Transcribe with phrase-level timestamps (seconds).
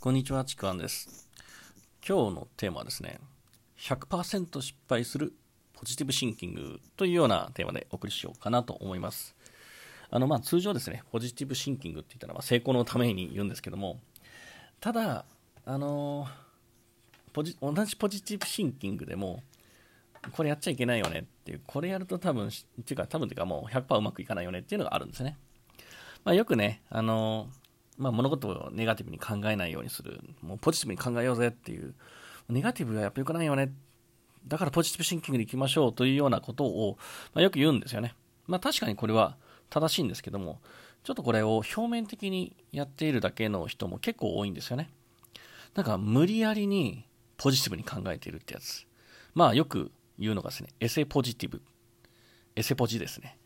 [0.00, 1.28] こんにちは、ちくわんです。
[2.08, 3.18] 今日のテーマはですね、
[3.80, 5.32] 100%失敗する
[5.72, 9.34] ポジティブシンキングというようなテーマでお送りしようかなと思います。
[10.08, 13.98] あの、まあ、通常ですね、ポジティブシンキングって言ったら、ま成功のために言うんですけども、
[14.78, 15.24] ただ、
[15.64, 16.28] あの
[17.32, 19.42] ポジ同じポジティブシンキングでも、
[20.30, 22.50] これやっちゃいけないよねっていう、これやると多分、っ
[22.84, 25.36] ていうか、多分っていうかもう100%うまくいかないよねっていうのがあるんですね。
[26.24, 27.48] まあ、よくね、あの
[27.98, 31.94] まあ、物事をネガティブに考えないようにする、もうポジティブに考えようぜっていう、
[32.48, 33.72] ネガティブはやっぱ良くないよね、
[34.46, 36.96] だからポジティブシンキングでいきましょうというようなことを、
[37.34, 38.14] まあ、よく言うんですよね。
[38.46, 39.36] まあ、確かにこれは
[39.68, 40.60] 正しいんですけども、
[41.04, 44.90] ちょっとこれを表面的にやっているだけの人も結構多いんですよね。
[45.74, 47.04] なんか無理やりに
[47.36, 48.86] ポジティブに考えているってやつ。
[49.34, 51.62] まあよく言うのがですね、エセポジティブ。
[52.56, 53.38] エセポジですね。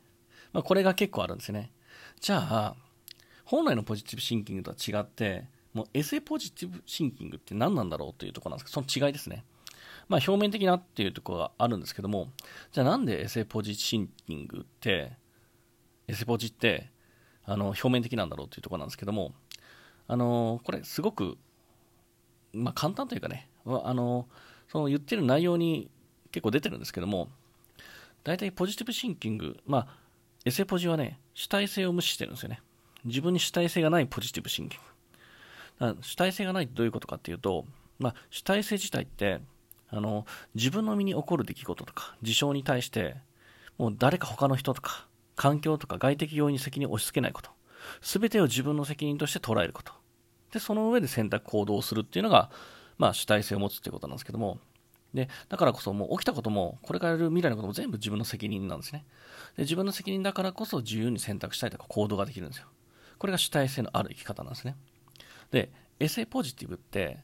[0.53, 1.73] まあこれが結構あるんですよね。
[2.21, 2.77] じゃあ、
[3.45, 9.45] 本来のポジティブシンキングとは違って、もうエセポジティブシンキングって何なんだろうというところなんですけど、その違いですね。
[10.09, 12.31] まあ表面的なっていうところがあるんですけども、
[12.73, 15.13] じゃあなんでエセポジシンキングって、
[16.09, 16.91] エセポジって、
[17.45, 19.33] あの、表面的なんだろうというところなんですけども、
[20.07, 21.39] あの、これすごく、
[22.53, 24.29] まあ簡単というかね、あの、
[24.69, 25.91] その言ってる内容に
[26.31, 27.29] 結構出てるんですけども、
[28.25, 29.89] 大体ポジティブシンキング、まあ、
[30.45, 32.61] エセポジはね、主体性を無視してるんですよね。
[33.05, 34.81] 自分に主体性がないポジティブシンキン
[35.81, 35.97] グ。
[36.03, 37.67] 主体性がないってどういうことかっていうと、
[37.99, 39.41] まあ、主体性自体って、
[39.89, 43.17] あの、自分の身に起こる出来事とか、事象に対して、
[43.79, 47.51] もう誰か他の人とか、環境とか外的要因に責任を押し付けないこと。
[48.01, 49.93] すべてを自分の責任として捉えること。
[50.53, 52.51] で、その上で選択行動をするっていうのが、
[52.99, 54.59] まあ、主体性を持つっていうことなんですけども、
[55.15, 59.05] で、だからこそもう起きたことも、これからやる未来のことも全部自分の責任なんですね。
[59.57, 62.67] で、自分の責任だからこそ自由に選択したりとか行動ができるんですよ。
[63.23, 64.75] これが主体性のある生き方なんですね。
[65.53, 65.71] で、
[66.01, 67.21] エセポジティブって、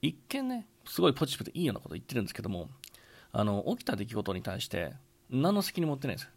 [0.00, 2.70] 一見ね、すごいポジティブでいいようなこと言ってるんですけども、
[3.32, 4.92] あの、起きた出来事に対して、
[5.28, 6.30] 何の責任持ってないんですよ。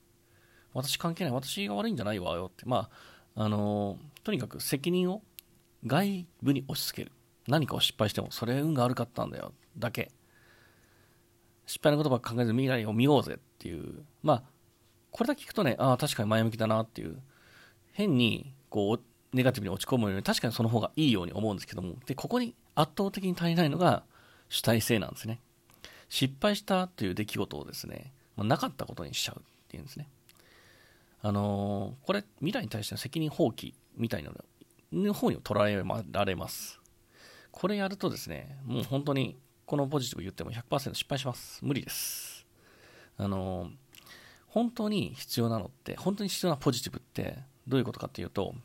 [0.73, 1.33] 私関係ない。
[1.33, 2.65] 私が悪いんじゃないわよって。
[2.65, 2.89] ま
[3.35, 5.21] あ、あの、とにかく責任を
[5.85, 7.11] 外部に押し付ける。
[7.47, 9.53] 何かを失敗しても、それ運が悪かったんだよ。
[9.77, 10.11] だけ。
[11.67, 14.03] 失敗のことばっか考えず未来を見ようぜっていう。
[14.23, 14.43] まあ、
[15.11, 17.21] これだけ聞くとね、ああ、確かに前向きだなっていう。
[17.91, 24.03] 変に、こう、ネガティブに落ち込むより確かにその方がいいように思うんですけども、で、ここに圧倒的に足りないのが
[24.49, 25.41] 主体性なんですね。
[26.09, 30.09] 失敗したという出来事をですね、ま、なかったことにしちゃうっていうんですね。
[31.21, 34.43] あのーこれ、未来に対しての責任放棄みたいなの
[34.91, 36.79] の方に捉えられます。
[37.51, 41.63] これやるとですね、もう本当に、このポジティブ言っても100%失敗します。
[41.63, 42.47] 無理です。
[43.17, 43.71] あのー
[44.47, 48.55] 本当に必要なのって、本当に必要なポジティブってどういうことかっていうと、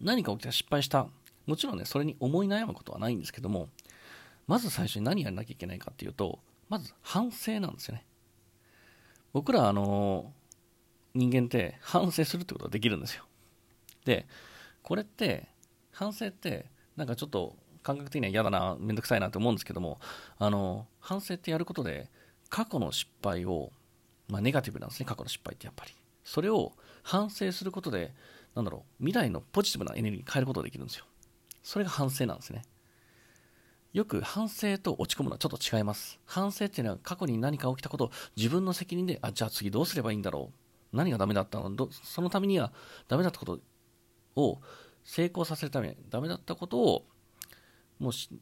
[0.00, 1.06] 何か起きた失敗した。
[1.46, 3.68] もちろんね、それに思い悩むことはないんですけども、
[4.46, 8.04] まず最初に何やらなきゃいけないかっていうと、まず反省なんですよね。
[9.32, 10.32] 僕ら、あの
[11.14, 13.24] 人間って反省するってことができるんですよ。
[14.04, 14.26] で、
[14.82, 15.48] これって、
[15.92, 16.66] 反省って、
[16.96, 19.98] なんかちょっと感覚的には嫌だな、めんどくさいなって思うんですけども、
[20.38, 22.10] あの反省ってやることで、
[22.48, 23.70] 過去の失敗を、
[24.28, 25.92] まあ、ネガティブなんですね、過去の失敗ってやっぱり。
[26.24, 26.72] それを
[27.06, 28.12] 反省することで、
[28.56, 31.04] なんだろう、未来のポジティブなエネルギーに変えることができるんですよ。
[31.62, 32.62] それが反省なんですね。
[33.92, 36.18] よく反省と落ち込むのはちょっと違います。
[36.24, 40.50] 反省っていうのは過去に何か起きたことを自分の責任で、あ、じゃあ次どうすればいいんだろ
[40.92, 40.96] う。
[40.96, 41.70] 何がダメだったの？
[41.70, 42.72] どそのためには
[43.06, 43.60] ダメだったこと
[44.34, 44.60] を
[45.04, 47.06] 成功させるためにダメだったことを
[48.00, 48.34] もう失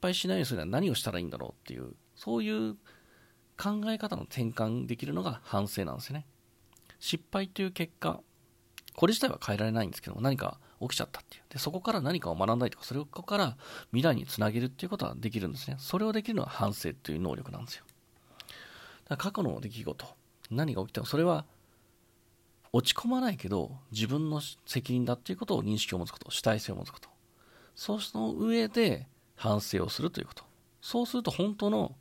[0.00, 2.76] 敗しないようにするには何をしたらいいんだろうっていう、そういう
[3.58, 6.26] 考え方の転換できるのが反省なんですよね。
[6.98, 8.20] 失敗という結果、
[8.94, 11.42] これ自体は変えられないんですけども、何か起きちゃったっていう。
[11.50, 13.56] で、そこから何かを学んだりとか、それをここから
[13.90, 15.76] 未来につなげるっていうことはできるんですね。
[15.78, 17.84] それをできるのは反省という能力なんですよ。
[19.08, 20.06] だから過去の出来事、
[20.50, 21.44] 何が起きたか、それは
[22.72, 27.08] 落ち込まないけど、自分の責任だっていうことを認識を持つこと、主体性を持つこと。
[27.74, 30.44] そうその上で反省をするということ。
[30.80, 31.94] そうすると本当の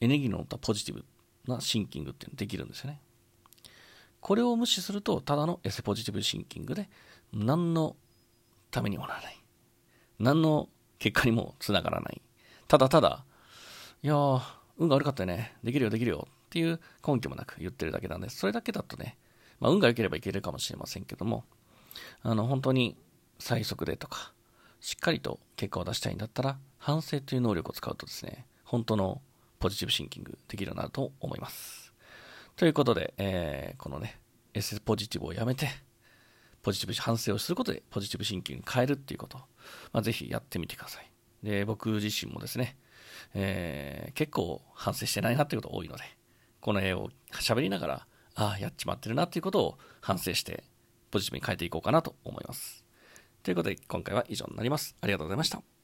[0.00, 1.04] エネルギーの乗ったポジティブ
[1.46, 3.00] なシンキングっていうのができるんですよね。
[4.20, 6.88] これを無視すると、ただのエセポジティブシンキングで、
[7.32, 7.96] 何の
[8.70, 9.42] ためにもならない。
[10.18, 10.68] 何の
[10.98, 12.20] 結果にもつながらない。
[12.68, 13.24] ただただ、
[14.02, 14.40] いやー、
[14.78, 15.56] 運が悪かったよね。
[15.64, 16.28] できるよ、できるよ。
[16.28, 18.28] っていう根拠もなく言ってるだけなんで。
[18.28, 19.16] それだけだとね、
[19.60, 21.44] まあ、運が良ければいけるかもしれませんけども、
[22.22, 22.96] あの、本当に
[23.38, 24.32] 最速でとか、
[24.80, 29.20] しっかりと結果を出したいんだったら、反省という能力を使うとですね、本当の
[29.58, 31.89] ポジティブシンキングできるようになると思います。
[32.56, 34.20] ということで、えーこのね、
[34.54, 35.68] エセポジティブをやめて、
[36.62, 39.38] ポジティブ反省をすることでポジティブシンキングに変えるっていうこと、
[39.92, 41.10] まあ、ぜひやってみてください。
[41.42, 42.76] で、僕自身もですね、
[43.34, 46.02] えー、結構反省してないなっていうこと多いので、
[46.60, 50.64] この絵を喋りながら、ああ、やっちまってるなっていうことを反省して、
[51.10, 52.84] ポジティブに変えていこうかなと思います。
[53.42, 54.94] ということで、今回は以上になります。
[55.00, 55.79] ありがとうございました。